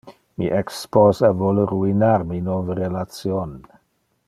Mi 0.41 0.45
ex-sposa 0.59 1.29
vole 1.41 1.67
ruinar 1.73 2.27
mi 2.31 2.41
nove 2.49 2.79
relation. 2.83 3.55